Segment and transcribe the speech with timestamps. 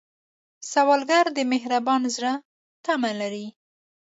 [0.71, 2.33] سوالګر د مهربان زړه
[2.85, 3.47] تمه لري